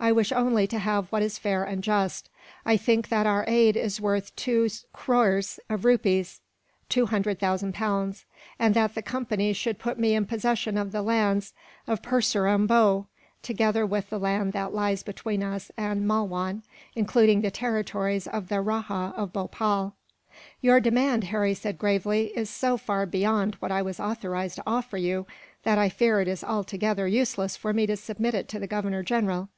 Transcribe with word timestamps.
"I 0.00 0.12
wish 0.12 0.30
only 0.30 0.68
to 0.68 0.78
have 0.78 1.08
what 1.10 1.22
is 1.24 1.38
fair 1.40 1.64
and 1.64 1.82
just. 1.82 2.30
I 2.64 2.76
think 2.76 3.08
that 3.08 3.26
our 3.26 3.44
aid 3.48 3.76
is 3.76 4.00
worth 4.00 4.34
two 4.36 4.68
crores 4.92 5.58
of 5.68 5.84
rupees 5.84 6.38
(200,000 6.88 7.74
pounds) 7.74 8.24
and 8.60 8.74
that 8.74 8.94
the 8.94 9.02
Company 9.02 9.52
should 9.52 9.80
put 9.80 9.98
me 9.98 10.14
in 10.14 10.24
possession 10.24 10.78
of 10.78 10.92
the 10.92 11.02
lands 11.02 11.52
of 11.88 12.00
Purseram 12.00 12.68
Bhow, 12.68 13.06
together 13.42 13.84
with 13.84 14.08
the 14.08 14.20
land 14.20 14.52
that 14.52 14.72
lies 14.72 15.02
between 15.02 15.42
us 15.42 15.72
and 15.76 16.06
Malwan, 16.06 16.62
including 16.94 17.40
the 17.40 17.50
territories 17.50 18.28
of 18.28 18.46
the 18.48 18.60
Rajah 18.60 19.14
of 19.16 19.32
Bhopal." 19.32 19.94
"Your 20.60 20.78
demand," 20.78 21.24
Harry 21.24 21.54
said 21.54 21.76
gravely, 21.76 22.26
"is 22.36 22.48
so 22.48 22.76
far 22.76 23.04
beyond 23.04 23.56
what 23.56 23.72
I 23.72 23.82
was 23.82 23.98
authorized 23.98 24.56
to 24.56 24.62
offer 24.64 24.96
you, 24.96 25.26
that 25.64 25.76
I 25.76 25.88
fear 25.88 26.20
it 26.20 26.28
is 26.28 26.44
altogether 26.44 27.08
useless 27.08 27.56
for 27.56 27.72
me 27.72 27.84
to 27.88 27.96
submit 27.96 28.34
it 28.34 28.48
to 28.50 28.60
the 28.60 28.68
Governor 28.68 29.02
General. 29.02 29.48